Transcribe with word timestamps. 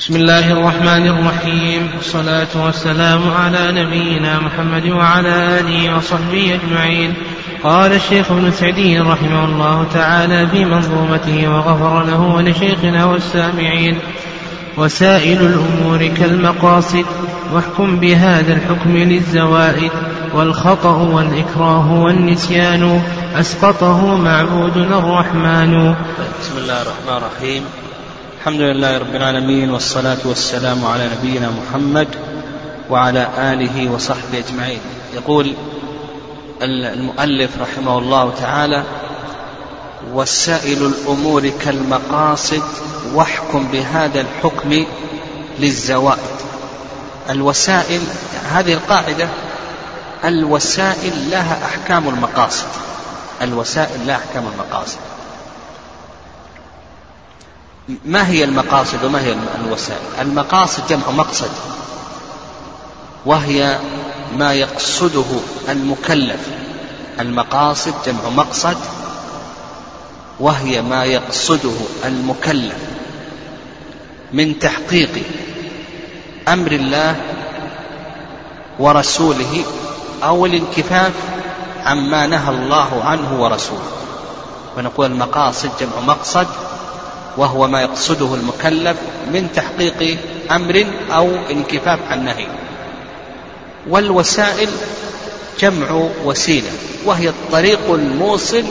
بسم 0.00 0.16
الله 0.16 0.52
الرحمن 0.52 1.06
الرحيم. 1.06 1.90
والصلاة 1.96 2.48
والسلام 2.56 3.30
على 3.30 3.72
نبينا 3.72 4.38
محمد 4.38 4.86
وعلى 4.86 5.60
آله 5.60 5.96
وصحبه 5.96 6.54
أجمعين. 6.54 7.14
قال 7.64 7.92
الشيخ 7.92 8.30
ابن 8.32 8.50
سعدي 8.50 8.98
رحمه 8.98 9.44
الله 9.44 9.86
تعالى 9.94 10.48
في 10.48 10.64
منظومته 10.64 11.48
وغفر 11.48 12.04
له 12.04 12.20
ولشيخنا 12.20 13.04
والسامعين. 13.04 13.98
وسائل 14.76 15.40
الأمور 15.40 16.06
كالمقاصد 16.06 17.04
واحكم 17.52 18.00
بهذا 18.00 18.52
الحكم 18.52 18.96
للزوائد 18.96 19.92
والخطأ 20.34 20.96
والإكراه 20.96 21.92
والنسيان 21.92 23.02
أسقطه 23.36 24.16
معبودنا 24.16 24.98
الرحمن. 24.98 25.94
بسم 26.40 26.58
الله 26.58 26.82
الرحمن 26.82 27.16
الرحيم. 27.16 27.62
الحمد 28.40 28.60
لله 28.60 28.98
رب 28.98 29.14
العالمين 29.14 29.70
والصلاة 29.70 30.18
والسلام 30.24 30.84
على 30.84 31.10
نبينا 31.18 31.50
محمد 31.50 32.08
وعلى 32.90 33.28
آله 33.38 33.92
وصحبه 33.92 34.38
أجمعين. 34.38 34.80
يقول 35.14 35.54
المؤلف 36.62 37.50
رحمه 37.60 37.98
الله 37.98 38.34
تعالى 38.40 38.84
وسائل 40.12 40.86
الأمور 40.86 41.48
كالمقاصد 41.48 42.62
واحكم 43.14 43.68
بهذا 43.72 44.20
الحكم 44.20 44.84
للزوائد. 45.58 46.36
الوسائل 47.30 48.00
هذه 48.52 48.72
القاعدة 48.72 49.28
الوسائل 50.24 51.30
لها 51.30 51.64
أحكام 51.64 52.08
المقاصد. 52.08 52.68
الوسائل 53.42 54.06
لها 54.06 54.16
أحكام 54.16 54.44
المقاصد. 54.54 55.09
ما 58.04 58.28
هي 58.28 58.44
المقاصد 58.44 59.04
وما 59.04 59.20
هي 59.20 59.36
الوسائل؟ 59.64 60.00
المقاصد 60.20 60.86
جمع 60.88 61.10
مقصد 61.10 61.50
وهي 63.26 63.78
ما 64.36 64.52
يقصده 64.52 65.24
المكلف. 65.68 66.40
المقاصد 67.20 67.94
جمع 68.06 68.28
مقصد 68.36 68.76
وهي 70.40 70.82
ما 70.82 71.04
يقصده 71.04 71.74
المكلف. 72.04 72.76
من 74.32 74.58
تحقيق 74.58 75.22
أمر 76.48 76.72
الله 76.72 77.16
ورسوله 78.78 79.64
أو 80.22 80.46
الانكفاف 80.46 81.12
عما 81.84 82.26
نهى 82.26 82.50
الله 82.54 83.04
عنه 83.04 83.42
ورسوله. 83.42 83.90
ونقول 84.78 85.06
المقاصد 85.06 85.70
جمع 85.80 86.00
مقصد 86.06 86.46
وهو 87.36 87.68
ما 87.68 87.82
يقصده 87.82 88.34
المكلف 88.34 88.96
من 89.32 89.48
تحقيق 89.54 90.18
أمر 90.50 90.86
أو 91.10 91.30
انكفاف 91.50 91.98
عن 92.10 92.24
نهي. 92.24 92.46
والوسائل 93.88 94.68
جمع 95.60 96.08
وسيلة 96.24 96.70
وهي 97.04 97.28
الطريق 97.28 97.90
الموصل 97.90 98.64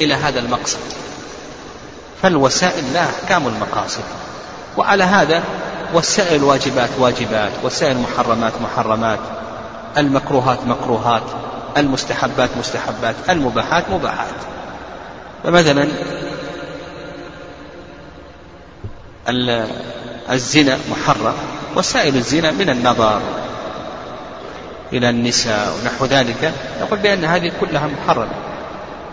إلى 0.00 0.14
هذا 0.14 0.40
المقصد. 0.40 0.78
فالوسائل 2.22 2.84
لها 2.94 3.10
أحكام 3.22 3.46
المقاصد. 3.48 4.04
وعلى 4.76 5.04
هذا 5.04 5.42
وسائل 5.94 6.44
واجبات 6.44 6.90
واجبات 6.98 7.52
وسائل 7.64 7.98
محرمات 7.98 8.52
محرمات 8.62 9.18
المكروهات 9.98 10.58
مكروهات 10.66 11.22
المستحبات 11.76 12.50
مستحبات 12.58 13.14
المباحات 13.28 13.84
مباحات. 13.90 14.34
فمثلا 15.44 15.88
الزنا 19.28 20.78
محرم 20.90 21.34
وسائل 21.76 22.16
الزنا 22.16 22.50
من 22.50 22.70
النظر 22.70 23.20
إلى 24.92 25.10
النساء 25.10 25.74
ونحو 25.80 26.04
ذلك. 26.04 26.52
نقول 26.80 26.98
بأن 26.98 27.24
هذه 27.24 27.52
كلها 27.60 27.86
محرمة. 27.86 28.32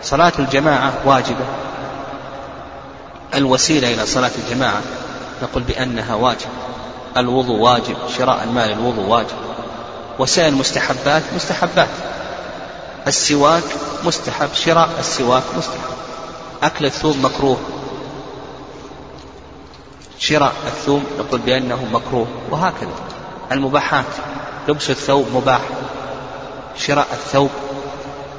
صلاة 0.04 0.34
الجماعة 0.40 0.94
واجبة. 1.06 1.46
الوسيلة 3.36 3.94
إلى 3.94 4.06
صلاة 4.06 4.32
الجماعة 4.46 4.82
نقول 5.44 5.64
بأنها 5.64 6.16
واجب 6.16 6.50
الوضوء 7.18 7.60
واجب 7.60 7.96
شراء 8.18 8.44
المال 8.44 8.72
الوضوء 8.72 9.06
واجب. 9.06 9.38
وسائل 10.20 10.54
المستحبات 10.54 11.24
مستحبات. 11.36 11.90
السواك 13.08 13.64
مستحب 14.06 14.50
شراء 14.54 14.90
السواك 15.00 15.44
مستحب. 15.58 15.92
أكل 16.64 16.86
الثوم 16.86 17.26
مكروه. 17.26 17.58
شراء 20.22 20.54
الثوم 20.68 21.06
نقول 21.20 21.40
بأنه 21.40 21.86
مكروه 21.92 22.28
وهكذا. 22.52 22.94
المباحات 23.52 24.06
لبس 24.68 24.90
الثوب 24.90 25.28
مباح. 25.36 25.62
شراء 26.76 27.08
الثوب 27.12 27.50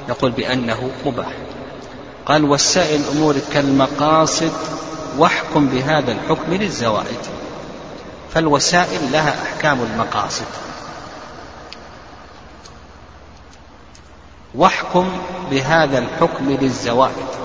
نقول 0.09 0.31
بأنه 0.31 0.91
مباح. 1.05 1.31
قال 2.25 2.43
وسائل 2.45 3.01
الأمور 3.01 3.35
كالمقاصد 3.53 4.51
واحكم 5.17 5.67
بهذا 5.67 6.11
الحكم 6.11 6.53
للزوائد. 6.53 7.19
فالوسائل 8.33 9.11
لها 9.11 9.35
أحكام 9.43 9.81
المقاصد. 9.81 10.45
واحكم 14.55 15.09
بهذا 15.51 15.97
الحكم 15.97 16.49
للزوائد. 16.49 17.42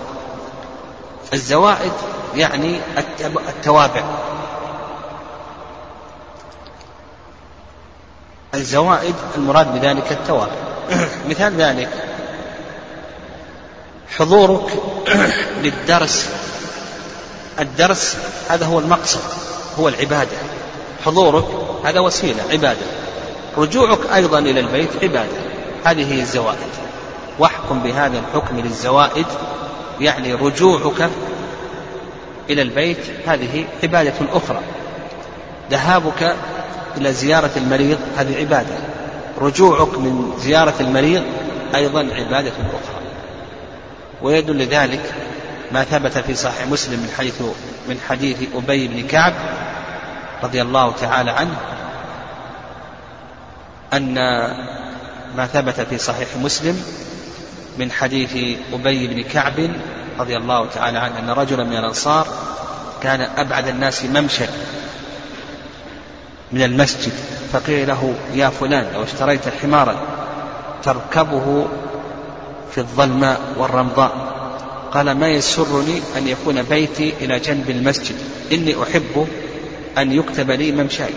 الزوائد 1.32 1.92
يعني 2.34 2.80
التوابع. 3.48 4.02
الزوائد 8.54 9.14
المراد 9.36 9.80
بذلك 9.80 10.12
التوابع. 10.12 10.52
مثال 11.28 11.56
ذلك. 11.56 11.88
حضورك 14.18 14.72
للدرس. 15.62 16.28
الدرس 17.60 18.16
هذا 18.48 18.66
هو 18.66 18.78
المقصد 18.78 19.20
هو 19.78 19.88
العبادة. 19.88 20.36
حضورك 21.04 21.44
هذا 21.84 22.00
وسيلة 22.00 22.42
عبادة. 22.50 22.86
رجوعك 23.56 23.98
أيضا 24.14 24.38
إلى 24.38 24.60
البيت 24.60 24.90
عبادة. 25.02 25.38
هذه 25.84 26.14
هي 26.14 26.20
الزوائد. 26.20 26.68
واحكم 27.38 27.78
بهذا 27.78 28.18
الحكم 28.18 28.60
للزوائد 28.60 29.26
يعني 30.00 30.34
رجوعك 30.34 31.10
إلى 32.50 32.62
البيت 32.62 32.98
هذه 33.26 33.64
عبادة 33.82 34.14
أخرى. 34.32 34.60
ذهابك 35.70 36.36
إلى 36.96 37.12
زيارة 37.12 37.50
المريض 37.56 37.98
هذه 38.16 38.38
عبادة. 38.38 38.74
رجوعك 39.40 39.98
من 39.98 40.32
زيارة 40.38 40.74
المريض 40.80 41.22
أيضا 41.74 42.00
عبادة 42.00 42.50
أخرى. 42.50 42.98
ويدل 44.22 44.58
لذلك 44.58 45.14
ما 45.72 45.84
ثبت 45.84 46.18
في 46.18 46.34
صحيح 46.34 46.66
مسلم 46.66 46.98
من 47.00 47.10
حيث 47.16 47.42
من 47.88 48.00
حديث 48.08 48.36
أبي 48.54 48.88
بن 48.88 49.06
كعب 49.06 49.34
رضي 50.42 50.62
الله 50.62 50.92
تعالى 50.92 51.30
عنه 51.30 51.56
أن 53.92 54.14
ما 55.36 55.46
ثبت 55.46 55.80
في 55.80 55.98
صحيح 55.98 56.28
مسلم 56.36 56.82
من 57.78 57.92
حديث 57.92 58.58
أبي 58.72 59.06
بن 59.06 59.22
كعب 59.22 59.70
رضي 60.18 60.36
الله 60.36 60.66
تعالى 60.66 60.98
عنه 60.98 61.18
أن 61.18 61.30
رجلا 61.30 61.64
من 61.64 61.76
الأنصار 61.76 62.28
كان 63.02 63.20
أبعد 63.20 63.68
الناس 63.68 64.04
ممشى 64.04 64.44
من 66.52 66.62
المسجد 66.62 67.12
فقيل 67.52 67.88
له 67.88 68.14
يا 68.34 68.48
فلان 68.48 68.92
لو 68.94 69.02
اشتريت 69.02 69.48
حمارا 69.48 69.96
تركبه 70.82 71.66
في 72.70 72.78
الظلماء 72.78 73.40
والرمضاء. 73.56 74.38
قال 74.92 75.12
ما 75.12 75.28
يسرني 75.28 76.00
أن 76.16 76.28
يكون 76.28 76.62
بيتي 76.62 77.14
إلى 77.20 77.38
جنب 77.38 77.70
المسجد 77.70 78.16
إني 78.52 78.82
أحب 78.82 79.28
أن 79.98 80.12
يكتب 80.12 80.50
لي 80.50 80.72
ممشاي 80.72 81.10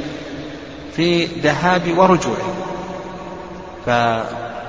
في 0.96 1.26
ذهابي 1.26 1.94
ورجوعي. 1.94 2.42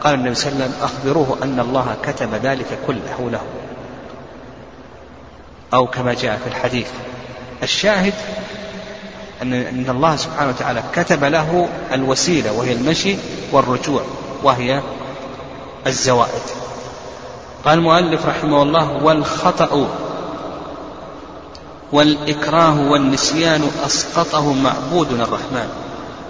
فقال 0.03 0.15
النبي 0.15 0.35
صلى 0.35 0.53
الله 0.53 0.65
عليه 0.65 0.75
وسلم 0.75 0.85
أخبروه 0.85 1.39
أن 1.43 1.61
الله 1.61 1.97
كتب 2.03 2.35
ذلك 2.35 2.79
كله 2.87 3.31
له. 3.31 3.41
أو 5.75 5.87
كما 5.87 6.15
جاء 6.15 6.41
في 6.45 6.47
الحديث. 6.47 6.89
الشاهد 7.63 8.15
أن 9.43 9.87
الله 9.89 10.17
سبحانه 10.17 10.51
وتعالى 10.51 10.83
كتب 10.95 11.25
له 11.25 11.69
الوسيلة 11.93 12.53
وهي 12.53 12.73
المشي 12.73 13.17
والرجوع 13.53 14.03
وهي 14.43 14.83
الزوائد. 15.87 16.43
قال 17.65 17.79
المؤلف 17.79 18.27
رحمه 18.27 18.63
الله 18.63 19.05
والخطأ 19.05 19.89
والإكراه 21.93 22.91
والنسيان 22.91 23.71
أسقطه 23.87 24.53
معبودنا 24.53 25.25
الرحمن. 25.25 25.69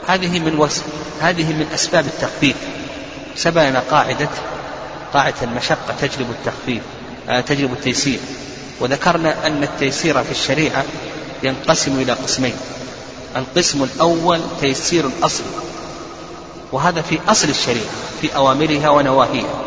هذه 0.06 0.40
من 0.40 0.58
وس... 0.58 0.82
هذه 1.20 1.52
من 1.52 1.66
أسباب 1.74 2.06
التخفيف. 2.06 2.56
سبقنا 3.36 3.82
قاعدة 3.90 4.28
قاعدة 5.14 5.36
المشقة 5.42 5.94
تجلب 6.00 6.30
التخفيف 6.30 6.82
آه 7.28 7.40
تجلب 7.40 7.72
التيسير. 7.72 8.18
وذكرنا 8.80 9.46
أن 9.46 9.62
التيسير 9.62 10.22
في 10.22 10.30
الشريعة 10.30 10.84
ينقسم 11.42 12.00
إلى 12.00 12.12
قسمين. 12.12 12.56
القسم 13.36 13.82
الأول 13.82 14.40
تيسير 14.60 15.06
الأصل 15.06 15.44
وهذا 16.72 17.02
في 17.02 17.18
أصل 17.28 17.48
الشريعة 17.48 17.90
في 18.20 18.36
أوامرها 18.36 18.88
ونواهيها. 18.88 19.60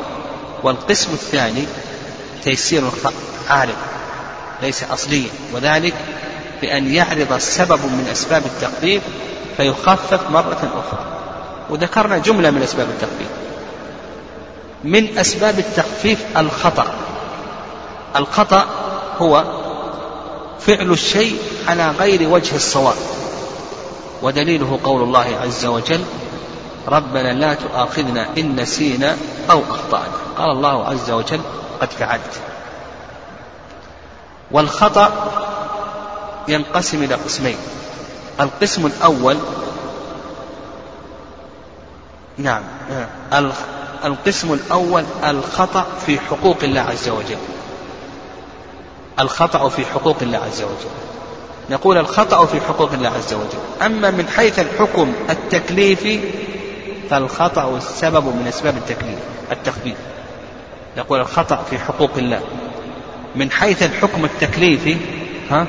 والقسم 0.64 1.14
الثاني 1.14 1.66
تيسير 2.44 2.84
عارض 3.50 3.76
ليس 4.62 4.84
أصليا. 4.84 5.30
وذلك 5.54 5.94
بأن 6.62 6.94
يعرض 6.94 7.38
سبب 7.38 7.80
من 7.80 8.08
أسباب 8.12 8.46
التخفيف 8.46 9.02
فيخفف 9.58 10.30
مرة 10.30 10.72
أخرى. 10.76 11.06
وذكرنا 11.70 12.18
جملة 12.18 12.52
من 12.52 12.62
أسباب 12.62 12.88
التخفيف. 12.90 13.28
من 14.86 15.18
أسباب 15.18 15.60
التخفيف 15.60 16.38
الخطأ. 16.38 16.86
الخطأ 18.16 18.66
هو 19.18 19.44
فعل 20.60 20.92
الشيء 20.92 21.40
على 21.68 21.90
غير 21.90 22.30
وجه 22.30 22.56
الصواب. 22.56 22.96
ودليله 24.22 24.80
قول 24.84 25.04
الله 25.04 25.40
عز 25.44 25.66
وجل 25.66 26.06
ربنا 26.88 27.34
لا 27.34 27.54
تؤاخذنا 27.54 28.28
إن 28.38 28.56
نسينا 28.56 29.18
أو 29.52 29.62
أخطأنا. 29.70 30.14
قال 30.38 30.52
الله 30.52 30.86
عز 30.86 31.12
وجل 31.12 31.42
قد 31.82 31.90
فعلت. 31.92 32.42
والخطأ 34.52 35.12
ينقسم 36.48 37.04
إلى 37.04 37.16
قسمين. 37.16 37.58
القسم 38.40 38.86
الأول 38.86 39.38
نعم 42.38 42.64
القسم 44.06 44.54
الأول 44.54 45.04
الخطأ 45.24 45.86
في 46.06 46.20
حقوق 46.20 46.58
الله 46.64 46.82
عز 46.82 47.10
وجل. 47.10 47.38
الخطأ 49.20 49.70
في 49.70 49.86
حقوق 49.86 50.18
الله 50.22 50.38
عز 50.38 50.62
وجل. 50.62 50.90
نقول 51.70 51.98
الخطأ 51.98 52.46
في 52.46 52.62
حقوق 52.62 52.94
الله 52.94 53.10
عز 53.10 53.34
وجل. 53.34 53.86
أما 53.86 54.12
من 54.12 54.28
حيث 54.28 54.60
الحكم 54.60 55.14
التكليفي 55.30 56.20
فالخطأ 57.10 57.78
السبب 57.78 58.26
من 58.26 58.46
أسباب 58.48 58.78
التكليف 58.78 59.20
التخفيف. 59.52 59.98
نقول 60.98 61.20
الخطأ 61.20 61.64
في 61.70 61.80
حقوق 61.80 62.12
الله. 62.18 62.42
من 63.36 63.52
حيث 63.52 63.84
الحكم 63.84 64.26
التكليفي 64.26 64.98
ها 65.52 65.68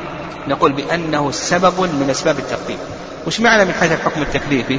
نقول 0.49 0.73
بأنه 0.73 1.31
سبب 1.31 1.81
من 1.81 2.07
أسباب 2.11 2.39
التخفيف. 2.39 2.79
وش 3.27 3.41
معنى 3.41 3.65
من 3.65 3.73
حيث 3.73 3.93
الحكم 3.93 4.23
التكليفي؟ 4.23 4.79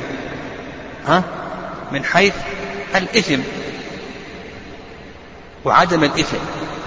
ها 1.07 1.24
من 1.92 2.04
حيث 2.04 2.33
الإثم 2.95 3.39
وعدم 5.65 6.03
الإثم. 6.03 6.37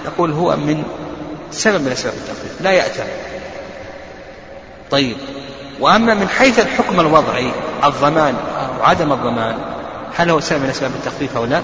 نقول 0.05 0.31
هو 0.31 0.55
من 0.55 0.83
سبب 1.51 1.81
من 1.81 1.91
أسباب 1.91 2.13
التخفيف 2.13 2.61
لا 2.61 2.71
يأتى. 2.71 3.03
طيب 4.91 5.17
وأما 5.79 6.13
من 6.13 6.29
حيث 6.29 6.59
الحكم 6.59 6.99
الوضعي 6.99 7.51
الضمان 7.83 8.35
أو 8.35 8.83
عدم 8.83 9.11
الضمان 9.11 9.55
هل 10.15 10.29
هو 10.29 10.39
سبب 10.39 10.61
من 10.61 10.69
أسباب 10.69 10.91
التخفيف 10.95 11.37
أو 11.37 11.45
لا؟ 11.45 11.61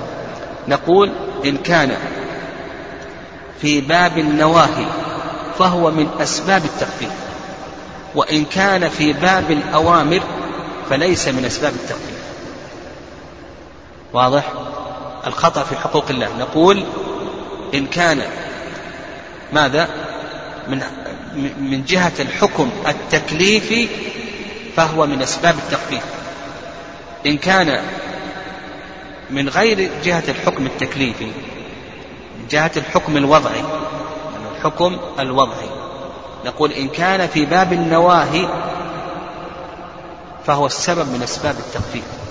نقول 0.68 1.12
إن 1.46 1.58
كان 1.58 1.98
في 3.62 3.82
باب 3.82 4.18
النواهي 4.18 4.86
فهو 5.60 5.92
من 5.92 6.10
أسباب 6.20 6.66
التخفيف 6.66 7.12
وإن 8.16 8.46
كان 8.46 8.90
في 8.90 9.14
باب 9.14 9.52
الأوامر 9.52 10.22
فليس 10.90 11.28
من 11.28 11.46
أسباب 11.46 11.74
التخفيف. 11.74 12.07
واضح؟ 14.14 14.54
الخطأ 15.28 15.64
في 15.64 15.76
حقوق 15.76 16.06
الله. 16.10 16.38
نقول 16.40 16.84
إن 17.74 17.86
كان 17.88 18.22
ماذا؟ 19.54 19.90
من 20.68 20.82
من 21.60 21.86
جهة 21.86 22.14
الحكم 22.20 22.70
التكليفي 22.88 23.88
فهو 24.76 25.06
من 25.06 25.22
أسباب 25.22 25.56
التخفيف. 25.58 26.04
إن 27.26 27.38
كان 27.38 27.82
من 29.30 29.50
غير 29.50 29.90
جهة 30.04 30.24
الحكم 30.28 30.66
التكليفي 30.66 31.26
من 32.38 32.48
جهة 32.50 32.72
الحكم 32.78 33.18
الوضعي 33.18 33.58
يعني 33.60 34.58
الحكم 34.58 34.98
الوضعي. 35.20 35.70
نقول 36.46 36.72
إن 36.72 36.88
كان 36.88 37.28
في 37.28 37.46
باب 37.46 37.74
النواهي 37.74 38.48
فهو 40.46 40.66
السبب 40.66 41.08
من 41.14 41.24
أسباب 41.24 41.56
التخفيف. 41.60 42.27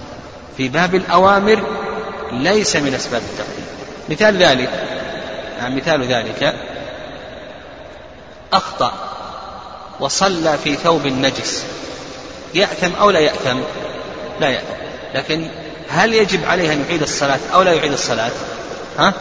في 0.57 0.69
باب 0.69 0.95
الأوامر 0.95 1.63
ليس 2.33 2.77
من 2.77 2.95
أسباب 2.95 3.23
التخفيف 3.23 3.67
مثال 4.09 4.37
ذلك 4.37 4.71
يعني 5.59 5.77
مثال 5.77 6.05
ذلك 6.05 6.55
أخطأ 8.53 8.93
وصلى 10.01 10.59
في 10.65 10.77
ثوب 10.77 11.07
نجس 11.07 11.65
يأثم 12.55 12.95
أو 13.01 13.11
لا 13.11 13.19
يأثم؟ 13.19 13.59
لا 14.41 14.49
يأثم. 14.49 14.75
لكن 15.15 15.49
هل 15.89 16.15
يجب 16.15 16.45
عليه 16.45 16.73
أن 16.73 16.85
يعيد 16.89 17.03
الصلاة 17.03 17.39
أو 17.55 17.63
لا 17.63 17.73
يعيد 17.73 17.93
الصلاة؟ 17.93 18.31
ها؟ 18.99 19.13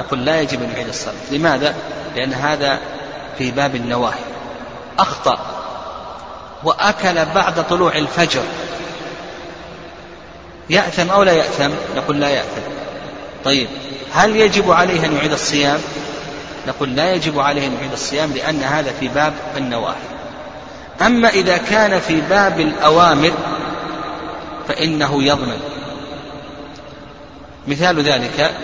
نقول 0.00 0.24
لا 0.24 0.40
يجب 0.40 0.62
أن 0.62 0.70
يعيد 0.70 0.88
الصلاة. 0.88 1.14
لماذا؟ 1.30 1.74
لأن 2.16 2.32
هذا 2.32 2.78
في 3.38 3.50
باب 3.50 3.74
النواهي. 3.74 4.24
أخطأ 4.98 5.38
وأكل 6.64 7.24
بعد 7.24 7.66
طلوع 7.68 7.96
الفجر. 7.96 8.42
يأثم 10.70 11.10
أو 11.10 11.22
لا 11.22 11.32
يأثم؟ 11.32 11.70
نقول 11.96 12.20
لا 12.20 12.28
يأثم. 12.28 12.60
طيب 13.44 13.68
هل 14.12 14.36
يجب 14.36 14.70
عليه 14.70 15.06
أن 15.06 15.16
يعيد 15.16 15.32
الصيام؟ 15.32 15.80
نقول 16.68 16.96
لا 16.96 17.14
يجب 17.14 17.40
عليه 17.40 17.66
أن 17.66 17.74
يعيد 17.74 17.92
الصيام 17.92 18.32
لأن 18.32 18.62
هذا 18.62 18.92
في 19.00 19.08
باب 19.08 19.34
النواهي. 19.56 20.08
أما 21.02 21.28
إذا 21.28 21.56
كان 21.56 22.00
في 22.00 22.20
باب 22.20 22.60
الأوامر 22.60 23.32
فإنه 24.68 25.22
يضمن. 25.22 25.60
مثال 27.68 28.02
ذلك 28.02 28.54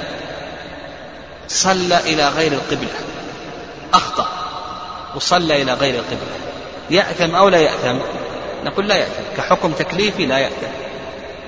صلى 1.48 2.00
إلى 2.00 2.28
غير 2.28 2.52
القبلة. 2.52 2.94
أخطأ. 3.94 4.28
وصلى 5.16 5.62
إلى 5.62 5.72
غير 5.72 5.94
القبلة. 5.94 6.36
يأثم 6.90 7.34
أو 7.34 7.48
لا 7.48 7.58
يأثم؟ 7.58 7.96
نقول 8.64 8.88
لا 8.88 8.94
يأثم. 8.96 9.22
كحكم 9.36 9.72
تكليفي 9.72 10.26
لا 10.26 10.38
يأثم. 10.38 10.83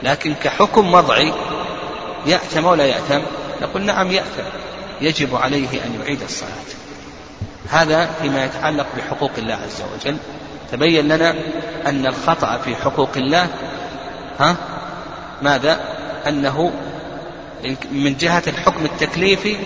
لكن 0.02 0.34
كحكم 0.34 0.94
وضعي 0.94 1.32
يأثم 2.26 2.66
أو 2.66 2.74
لا 2.74 2.84
يأثم 2.84 3.20
نقول 3.62 3.82
نعم 3.82 4.10
يأثم 4.10 4.42
يجب 5.00 5.36
عليه 5.36 5.84
أن 5.84 6.00
يعيد 6.00 6.22
الصلاة. 6.22 6.50
هذا 7.70 8.10
فيما 8.22 8.44
يتعلق 8.44 8.86
بحقوق 8.96 9.30
الله 9.38 9.54
عز 9.54 9.82
وجل. 9.94 10.16
تبين 10.72 11.08
لنا 11.08 11.34
أن 11.86 12.06
الخطأ 12.06 12.58
في 12.58 12.76
حقوق 12.76 13.10
الله 13.16 13.48
ها؟ 14.38 14.56
ماذا؟ 15.42 15.80
أنه 16.26 16.72
من 17.90 18.16
جهة 18.16 18.42
الحكم 18.46 18.84
التكليفي 18.84 19.56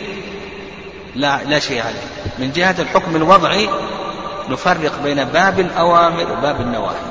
لا 1.17 1.45
لا 1.45 1.59
شيء 1.59 1.83
عليه. 1.83 2.03
من 2.39 2.53
جهة 2.53 2.75
الحكم 2.79 3.17
الوضعي 3.17 3.69
نفرق 4.49 5.03
بين 5.03 5.25
باب 5.25 5.61
الأوامر 5.61 6.33
وباب 6.33 6.61
النواهي. 6.61 7.10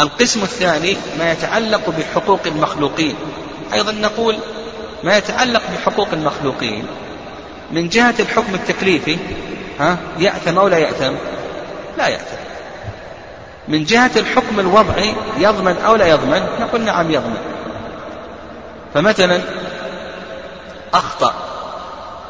القسم 0.00 0.42
الثاني 0.42 0.96
ما 1.18 1.32
يتعلق 1.32 1.90
بحقوق 1.90 2.40
المخلوقين. 2.46 3.14
أيضا 3.72 3.92
نقول 3.92 4.38
ما 5.04 5.16
يتعلق 5.16 5.62
بحقوق 5.74 6.08
المخلوقين. 6.12 6.86
من 7.72 7.88
جهة 7.88 8.14
الحكم 8.20 8.54
التكليفي 8.54 9.18
ها 9.80 9.96
يأثم 10.18 10.58
أو 10.58 10.68
لا 10.68 10.78
يأثم؟ 10.78 11.12
لا 11.98 12.08
يأثم. 12.08 12.36
من 13.68 13.84
جهة 13.84 14.10
الحكم 14.16 14.60
الوضعي 14.60 15.14
يضمن 15.38 15.76
أو 15.76 15.96
لا 15.96 16.06
يضمن؟ 16.06 16.46
نقول 16.60 16.80
نعم 16.80 17.10
يضمن. 17.10 17.38
فمثلا 18.94 19.40
أخطأ 20.94 21.34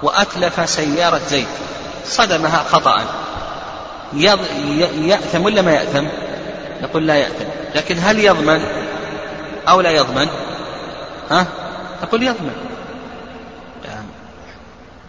وأتلف 0.02 0.70
سيارة 0.70 1.20
زيت 1.28 1.46
صدمها 2.04 2.64
خطأ. 2.70 3.04
يأثم 4.14 5.44
ولا 5.44 5.62
ما 5.62 5.72
يأثم؟ 5.72 6.06
نقول 6.82 7.06
لا 7.06 7.16
يأثم 7.16 7.44
لكن 7.74 7.98
هل 7.98 8.18
يضمن 8.18 8.60
أو 9.68 9.80
لا 9.80 9.90
يضمن؟ 9.90 10.28
ها؟ 11.30 11.46
نقول 12.02 12.22
يضمن. 12.22 12.70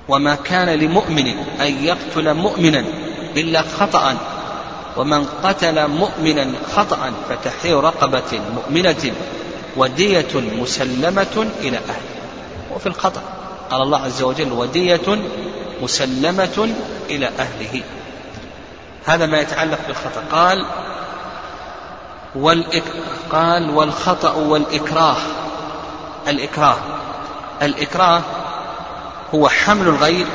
وما 0.08 0.36
كان 0.36 0.70
لمؤمن 0.70 1.28
أن 1.62 1.84
يقتل 1.84 2.34
مؤمنا 2.34 2.86
إلا 3.38 3.62
خطأ 3.62 4.18
ومن 4.98 5.26
قتل 5.44 5.88
مؤمنا 5.88 6.52
خطأ 6.76 7.14
فتحرير 7.30 7.80
رقبة 7.80 8.42
مؤمنة 8.56 9.12
ودية 9.78 10.28
مسلمة 10.36 11.48
إلى 11.60 11.78
أهله. 11.78 12.12
وفي 12.76 12.88
الخطأ. 12.88 13.22
قال 13.72 13.82
الله 13.82 13.98
عز 13.98 14.22
وجل 14.22 14.52
ودية 14.52 15.20
مسلمة 15.82 16.74
إلى 17.10 17.30
أهله. 17.40 17.84
هذا 19.06 19.26
ما 19.26 19.40
يتعلق 19.40 19.80
بالخطأ. 19.88 20.24
قال 20.32 20.66
والإك... 22.36 22.84
قال 23.32 23.70
والخطأ 23.70 24.34
والإكراه. 24.34 25.18
الإكراه. 26.28 26.78
الإكراه 27.62 28.22
هو 29.36 29.50
حمل 29.50 29.88
الغير 29.88 30.26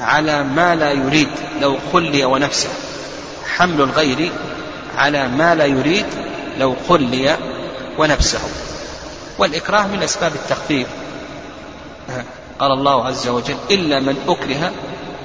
على 0.00 0.42
ما 0.42 0.74
لا 0.74 0.92
يريد 0.92 1.28
لو 1.60 1.78
خلي 1.92 2.24
ونفسه. 2.24 2.68
حمل 3.56 3.80
الغير 3.80 4.32
على 4.96 5.28
ما 5.28 5.54
لا 5.54 5.64
يريد 5.64 6.06
لو 6.58 6.76
خلي 6.88 7.36
ونفسه. 7.98 8.40
والإكراه 9.38 9.86
من 9.86 10.02
أسباب 10.02 10.32
التخفيف. 10.34 10.88
قال 12.58 12.72
الله 12.72 13.06
عز 13.06 13.28
وجل 13.28 13.56
إلا 13.70 14.00
من 14.00 14.16
أكره 14.28 14.72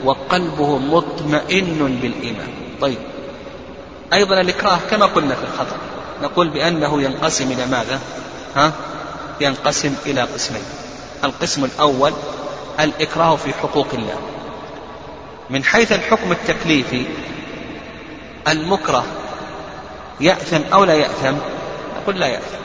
وقلبه 0.05 0.77
مطمئن 0.77 1.99
بالإيمان. 2.01 2.49
طيب. 2.81 2.97
أيضا 4.13 4.41
الإكراه 4.41 4.79
كما 4.91 5.05
قلنا 5.05 5.35
في 5.35 5.43
الخطأ. 5.43 5.77
نقول 6.23 6.49
بأنه 6.49 7.01
ينقسم 7.01 7.51
إلى 7.51 7.65
ماذا؟ 7.65 7.99
ها؟ 8.55 8.71
ينقسم 9.41 9.95
إلى 10.05 10.21
قسمين. 10.21 10.63
القسم 11.23 11.65
الأول 11.65 12.13
الإكراه 12.79 13.35
في 13.35 13.53
حقوق 13.53 13.87
الله. 13.93 14.19
من 15.49 15.63
حيث 15.63 15.91
الحكم 15.91 16.31
التكليفي 16.31 17.05
المكره 18.47 19.05
يأثم 20.21 20.73
أو 20.73 20.83
لا 20.83 20.93
يأثم؟ 20.93 21.35
نقول 22.01 22.19
لا 22.19 22.27
يأثم. 22.27 22.57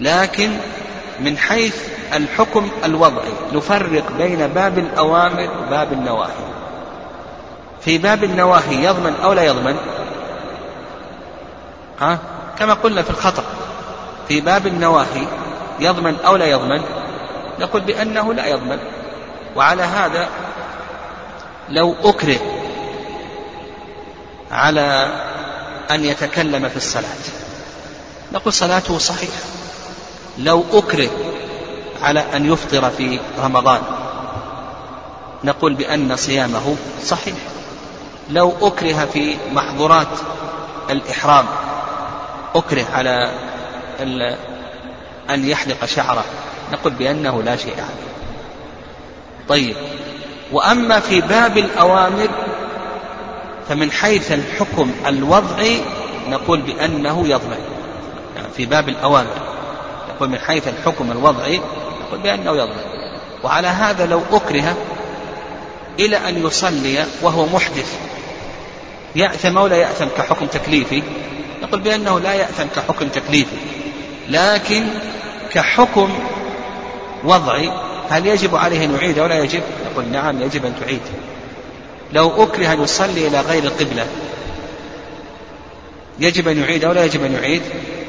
لكن 0.00 0.50
من 1.20 1.38
حيث 1.38 1.76
الحكم 2.14 2.68
الوضعي 2.84 3.32
نفرق 3.52 4.12
بين 4.18 4.46
باب 4.46 4.78
الأوامر 4.78 5.50
وباب 5.62 5.92
النواهي. 5.92 6.55
في 7.80 7.98
باب 7.98 8.24
النواهي 8.24 8.84
يضمن 8.84 9.14
أو 9.22 9.32
لا 9.32 9.42
يضمن؟ 9.42 9.76
ها؟ 12.00 12.18
كما 12.58 12.74
قلنا 12.74 13.02
في 13.02 13.10
الخطأ. 13.10 13.44
في 14.28 14.40
باب 14.40 14.66
النواهي 14.66 15.26
يضمن 15.80 16.16
أو 16.26 16.36
لا 16.36 16.46
يضمن؟ 16.46 16.82
نقول 17.60 17.80
بأنه 17.80 18.34
لا 18.34 18.46
يضمن. 18.46 18.78
وعلى 19.56 19.82
هذا 19.82 20.28
لو 21.68 21.94
أكره 22.04 22.38
على 24.50 25.08
أن 25.90 26.04
يتكلم 26.04 26.68
في 26.68 26.76
الصلاة. 26.76 27.16
نقول 28.32 28.52
صلاته 28.52 28.98
صحيحة. 28.98 29.42
لو 30.38 30.64
أكره 30.72 31.10
على 32.02 32.24
أن 32.36 32.52
يفطر 32.52 32.90
في 32.90 33.20
رمضان. 33.38 33.80
نقول 35.44 35.74
بأن 35.74 36.16
صيامه 36.16 36.76
صحيح. 37.04 37.36
لو 38.30 38.52
أكره 38.62 39.08
في 39.12 39.36
محظورات 39.52 40.08
الإحرام 40.90 41.44
أكره 42.54 42.86
على 42.92 43.30
أن 45.30 45.48
يحلق 45.48 45.84
شعره 45.84 46.24
نقول 46.72 46.92
بأنه 46.92 47.42
لا 47.42 47.56
شيء 47.56 47.74
عليه. 47.74 48.16
طيب 49.48 49.76
وأما 50.52 51.00
في 51.00 51.20
باب 51.20 51.58
الأوامر 51.58 52.28
فمن 53.68 53.90
حيث 53.90 54.32
الحكم 54.32 54.90
الوضعي 55.06 55.80
نقول 56.28 56.60
بأنه 56.60 57.28
يضمن. 57.28 57.58
يعني 58.36 58.48
في 58.56 58.66
باب 58.66 58.88
الأوامر 58.88 59.36
نقول 60.08 60.28
من 60.28 60.38
حيث 60.38 60.68
الحكم 60.68 61.12
الوضعي 61.12 61.60
نقول 62.06 62.20
بأنه 62.20 62.56
يضمن. 62.56 62.84
وعلى 63.44 63.68
هذا 63.68 64.06
لو 64.06 64.22
أكره 64.32 64.76
إلى 65.98 66.28
أن 66.28 66.46
يصلي 66.46 67.04
وهو 67.22 67.46
محدث 67.46 67.98
يأثم 69.16 69.58
أو 69.58 69.66
لا 69.66 69.76
يأثم 69.76 70.06
كحكم 70.16 70.46
تكليفي؟ 70.46 71.02
نقول 71.62 71.80
بأنه 71.80 72.20
لا 72.20 72.34
يأثم 72.34 72.66
كحكم 72.76 73.08
تكليفي. 73.08 73.56
لكن 74.28 74.86
كحكم 75.52 76.18
وضعي 77.24 77.70
هل 78.10 78.26
يجب 78.26 78.56
عليه 78.56 78.84
أن 78.84 78.94
يعيد 78.94 79.18
أو 79.18 79.26
لا 79.26 79.38
يجب؟ 79.38 79.62
نقول 79.90 80.08
نعم 80.08 80.42
يجب 80.42 80.66
أن 80.66 80.74
تعيد. 80.80 81.00
لو 82.12 82.42
أكره 82.42 82.72
أن 82.72 82.82
يصلي 82.82 83.28
إلى 83.28 83.40
غير 83.40 83.64
القبلة 83.64 84.06
يجب 86.18 86.48
أن 86.48 86.58
يعيد 86.58 86.84
أو 86.84 86.92
لا 86.92 87.04
يجب 87.04 87.24
أن 87.24 87.32
يعيد؟ 87.32 87.62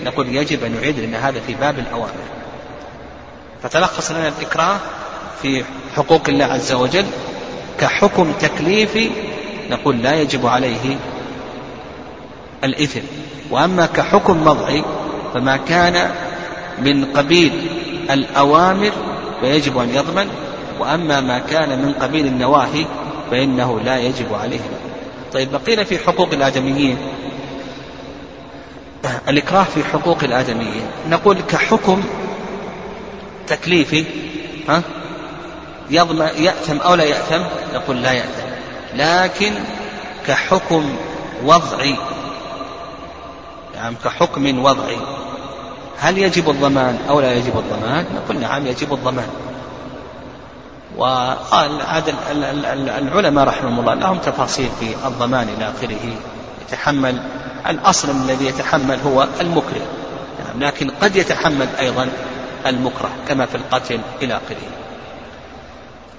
نقول 0.06 0.36
يجب 0.36 0.64
أن 0.64 0.76
يعيد 0.76 1.00
لأن 1.00 1.16
هذا 1.16 1.40
في 1.48 1.54
باب 1.54 1.80
الأوامر. 1.80 2.28
فتلخص 3.64 4.12
لنا 4.12 4.28
الإكراه 4.28 4.78
في 5.42 5.64
حقوق 5.96 6.30
الله 6.30 6.46
عز 6.46 6.72
وجل 6.74 7.06
كحكم 7.80 8.34
تكليفي 8.40 9.10
نقول 9.70 10.02
لا 10.02 10.22
يجب 10.22 10.48
عليه 10.48 10.98
الإثم. 12.64 13.02
وأما 13.52 13.86
كحكم 13.86 14.48
وضعي 14.48 14.84
فما 15.34 15.58
كان 15.58 16.12
من 16.82 17.06
قبيل 17.06 17.52
الأوامر 18.10 18.92
فيجب 19.42 19.78
أن 19.78 19.90
يضمن 19.90 20.30
وأما 20.80 21.22
ما 21.22 21.40
كان 21.40 21.82
من 21.82 21.94
قبيل 21.94 22.28
النواهي 22.28 22.86
فإنه 23.32 23.80
لا 23.80 23.98
يجب 23.98 24.34
عليه. 24.34 24.60
طيب 25.34 25.52
بقينا 25.52 25.84
في 25.84 26.00
حقوق 26.00 26.34
الآدميين. 26.34 26.98
الإكراه 29.28 29.64
في 29.64 29.84
حقوق 29.84 30.24
الآدميين. 30.24 30.86
نقول 31.10 31.38
كحكم 31.50 32.04
تكليفي 33.48 34.06
ها 34.70 34.82
يضمن 35.90 36.28
يأثم 36.38 36.78
أو 36.78 36.96
لا 36.96 37.04
يأثم؟ 37.04 37.42
نقول 37.74 38.02
لا 38.04 38.12
يأثم. 38.12 38.47
لكن 38.96 39.54
كحكم 40.28 40.96
وضعي 41.44 41.96
يعني 43.76 43.96
كحكم 44.04 44.66
وضعي 44.66 44.98
هل 46.00 46.18
يجب 46.18 46.50
الضمان 46.50 47.00
أو 47.10 47.20
لا 47.20 47.34
يجب 47.34 47.58
الضمان؟ 47.58 48.06
نقول 48.16 48.40
نعم 48.40 48.68
يجب 48.68 48.94
الضمان. 48.94 49.30
وقال 50.98 51.82
عاد 51.82 52.16
العلماء 52.88 53.48
رحمهم 53.48 53.80
الله 53.80 53.94
لهم 53.94 54.18
تفاصيل 54.18 54.70
في 54.80 55.08
الضمان 55.08 55.48
إلى 55.58 55.70
آخره. 55.70 56.18
يتحمل 56.68 57.22
الأصل 57.70 58.10
الذي 58.10 58.46
يتحمل 58.46 59.00
هو 59.06 59.28
المكره. 59.42 59.86
يعني 60.40 60.66
لكن 60.66 60.92
قد 61.02 61.16
يتحمل 61.16 61.68
أيضا 61.80 62.10
المكره 62.66 63.10
كما 63.28 63.46
في 63.46 63.56
القتل 63.56 64.00
إلى 64.22 64.34
آخره. 64.34 64.87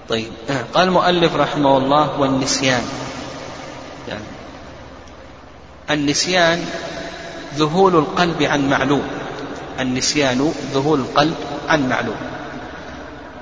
طيب. 0.08 0.32
قال 0.74 0.88
المؤلف 0.88 1.36
رحمه 1.36 1.78
الله 1.78 2.20
والنسيان. 2.20 2.82
يعني 4.08 4.24
النسيان 5.90 6.64
ذهول 7.56 7.94
القلب 7.94 8.42
عن 8.42 8.70
معلوم. 8.70 9.02
النسيان 9.80 10.52
ذهول 10.74 10.98
القلب 10.98 11.34
عن 11.68 11.88
معلوم. 11.88 12.16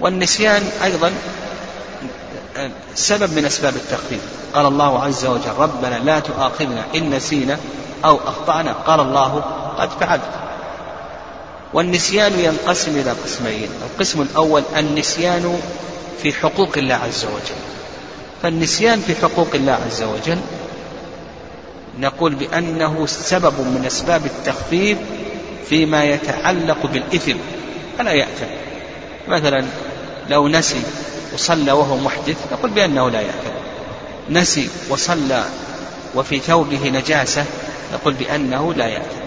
والنسيان 0.01 0.63
أيضا 0.85 1.13
سبب 2.95 3.33
من 3.33 3.45
أسباب 3.45 3.77
التخفيف. 3.77 4.21
قال 4.55 4.67
الله 4.67 5.03
عز 5.05 5.27
وجل 5.27 5.53
ربنا 5.59 5.99
لا 5.99 6.21
تؤاخذنا 6.21 6.85
إن 6.95 7.11
نسينا 7.11 7.59
أو 8.05 8.19
أخطأنا. 8.27 8.73
قال 8.73 9.01
الله 9.01 9.45
قد 9.79 9.91
فعلت. 10.01 10.31
والنسيان 11.73 12.41
ينقسم 12.41 12.97
إلى 12.97 13.11
قسمين. 13.11 13.69
القسم 13.83 14.23
الأول 14.23 14.63
النسيان 14.77 15.61
في 16.23 16.33
حقوق 16.33 16.79
الله 16.79 16.95
عز 16.95 17.25
وجل. 17.25 17.61
فالنسيان 18.43 19.01
في 19.01 19.15
حقوق 19.15 19.49
الله 19.55 19.79
عز 19.87 20.03
وجل 20.03 20.39
نقول 21.99 22.35
بأنه 22.35 23.07
سبب 23.07 23.61
من 23.61 23.85
أسباب 23.87 24.27
التخفيف 24.27 24.99
فيما 25.69 26.05
يتعلق 26.05 26.87
بالإثم. 26.87 27.37
فلا 27.99 28.13
يأثم 28.13 28.47
مثلا 29.29 29.65
لو 30.31 30.49
نسي 30.49 30.83
وصلى 31.35 31.73
وهو 31.73 31.97
محدث 31.97 32.37
نقول 32.53 32.71
بأنه 32.71 33.11
لا 33.11 33.21
يأثم 33.21 33.57
نسي 34.31 34.69
وصلى 34.89 35.45
وفي 36.15 36.39
ثوبه 36.39 36.89
نجاسة 36.89 37.45
نقول 37.95 38.15
بأنه 38.15 38.75
لا 38.75 38.87
يأثم 38.87 39.27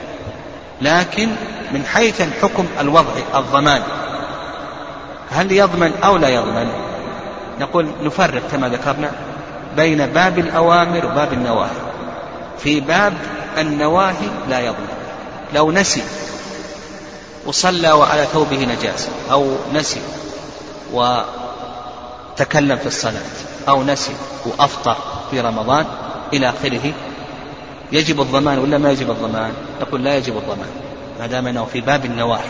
لكن 0.81 1.29
من 1.71 1.85
حيث 1.85 2.21
الحكم 2.21 2.65
الوضعي 2.79 3.23
الضمان. 3.35 3.81
هل 5.31 5.51
يضمن 5.51 5.91
أو 6.03 6.17
لا 6.17 6.29
يضمن؟ 6.29 6.69
نقول 7.59 7.91
نفرق 8.03 8.41
كما 8.51 8.69
ذكرنا 8.69 9.11
بين 9.75 10.05
باب 10.05 10.39
الأوامر 10.39 11.05
وباب 11.05 11.33
النواهي. 11.33 11.79
في 12.59 12.79
باب 12.79 13.13
النواهي 13.57 14.27
لا 14.49 14.59
يضمن. 14.59 14.87
لو 15.53 15.71
نسي 15.71 16.03
وصلى 17.45 17.91
وعلى 17.91 18.25
ثوبه 18.25 18.57
نجاسة 18.65 19.09
أو 19.31 19.55
نسي 19.73 20.01
وتكلم 20.93 22.77
في 22.77 22.87
الصلاة 22.87 23.21
أو 23.69 23.83
نسي 23.83 24.13
وأفطر 24.45 24.97
في 25.31 25.41
رمضان 25.41 25.85
إلى 26.33 26.49
آخره 26.49 26.93
يجب 27.91 28.21
الضمان 28.21 28.59
ولا 28.59 28.77
ما 28.77 28.91
يجب 28.91 29.11
الضمان؟ 29.11 29.53
نقول 29.81 30.03
لا 30.03 30.17
يجب 30.17 30.37
الضمان 30.37 30.69
ما 31.19 31.27
دام 31.27 31.47
أنه 31.47 31.65
في 31.65 31.81
باب 31.81 32.05
النواحي 32.05 32.49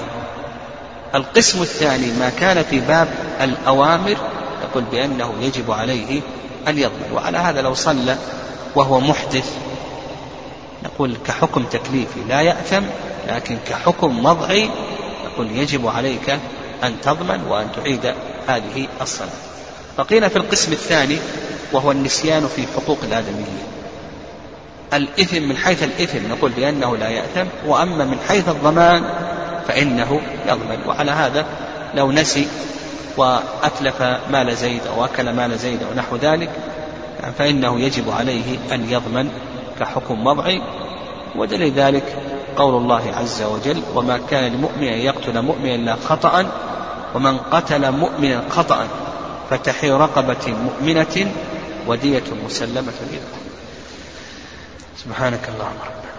القسم 1.15 1.61
الثاني 1.61 2.11
ما 2.11 2.29
كان 2.29 2.63
في 2.63 2.79
باب 2.79 3.07
الأوامر 3.41 4.17
نقول 4.63 4.83
بأنه 4.83 5.33
يجب 5.41 5.71
عليه 5.71 6.21
أن 6.67 6.77
يضمن 6.77 7.11
وعلى 7.13 7.37
هذا 7.37 7.61
لو 7.61 7.73
صلى 7.73 8.17
وهو 8.75 8.99
محدث 8.99 9.53
نقول 10.83 11.15
كحكم 11.25 11.63
تكليفي 11.63 12.19
لا 12.29 12.41
يأثم 12.41 12.83
لكن 13.27 13.57
كحكم 13.69 14.25
وضعي 14.25 14.69
نقول 15.25 15.51
يجب 15.51 15.87
عليك 15.87 16.39
أن 16.83 17.01
تضمن 17.01 17.43
وأن 17.49 17.67
تعيد 17.75 18.13
هذه 18.47 18.87
الصلاة. 19.01 19.29
بقينا 19.97 20.27
في 20.27 20.35
القسم 20.35 20.71
الثاني 20.71 21.17
وهو 21.71 21.91
النسيان 21.91 22.47
في 22.55 22.65
حقوق 22.75 22.97
الآدميين. 23.03 23.63
الإثم 24.93 25.43
من 25.43 25.57
حيث 25.57 25.83
الإثم 25.83 26.27
نقول 26.27 26.51
بأنه 26.51 26.97
لا 26.97 27.09
يأثم 27.09 27.45
وأما 27.67 28.05
من 28.05 28.17
حيث 28.27 28.49
الضمان 28.49 29.03
فإنه 29.67 30.21
يضمن. 30.47 30.79
وعلى 30.87 31.11
هذا 31.11 31.45
لو 31.95 32.11
نسي 32.11 32.47
وأتلف 33.17 34.01
مال 34.31 34.55
زيد 34.55 34.81
أو 34.87 35.05
أكل 35.05 35.33
مال 35.33 35.59
زيد 35.59 35.83
أو 35.83 35.93
نحو 35.95 36.15
ذلك 36.15 36.49
فإنه 37.37 37.79
يجب 37.79 38.09
عليه 38.09 38.57
أن 38.71 38.89
يضمن 38.89 39.31
كحكم 39.79 40.27
وضعي 40.27 40.61
ودليل 41.35 41.73
ذلك 41.73 42.17
قول 42.57 42.75
الله 42.75 43.15
عز 43.15 43.41
وجل 43.41 43.81
وما 43.95 44.19
كان 44.29 44.53
لمؤمن 44.53 44.87
أن 44.87 44.99
يقتل 44.99 45.41
مؤمنا 45.41 45.75
إلا 45.75 45.95
خطأ 45.95 46.51
ومن 47.15 47.37
قتل 47.37 47.91
مؤمنا 47.91 48.43
خطأ 48.49 48.87
فتحرير 49.49 49.97
رقبة 49.97 50.47
مؤمنة 50.47 51.31
ودية 51.87 52.23
مسلمة 52.45 52.93
إلى 53.09 53.21
سبحانك 54.97 55.49
اللهم 55.49 55.79
ربنا. 55.85 56.18